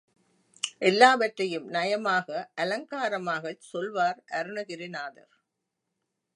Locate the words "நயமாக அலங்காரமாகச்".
1.69-3.61